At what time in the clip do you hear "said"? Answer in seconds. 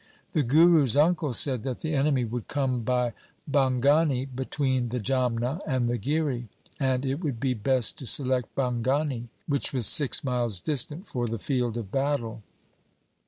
1.31-1.61